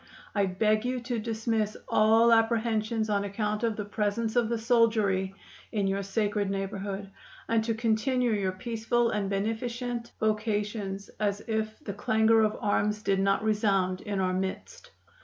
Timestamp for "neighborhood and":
6.49-7.63